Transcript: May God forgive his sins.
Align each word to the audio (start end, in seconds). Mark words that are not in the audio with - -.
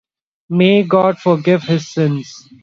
May 0.49 0.81
God 0.81 1.19
forgive 1.19 1.61
his 1.61 1.87
sins. 1.89 2.49